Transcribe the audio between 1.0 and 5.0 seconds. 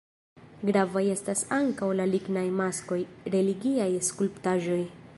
estas ankaŭ la lignaj maskoj, religiaj skulptaĵoj.